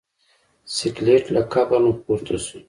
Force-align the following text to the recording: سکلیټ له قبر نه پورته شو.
سکلیټ 0.75 1.23
له 1.35 1.41
قبر 1.53 1.79
نه 1.85 1.93
پورته 2.05 2.35
شو. 2.45 2.57